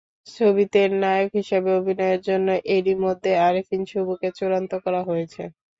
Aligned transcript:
ছবিতে 0.27 0.79
নায়ক 0.95 1.29
হিসেবে 1.39 1.69
অভিনয়ের 1.79 2.19
জন্য 2.27 2.47
এরই 2.75 2.95
মধ্যে 3.03 3.31
আরিফিন 3.47 3.81
শুভকে 3.91 4.27
চূড়ান্ত 4.37 4.71
করা 4.85 5.01
হয়েছে। 5.09 5.41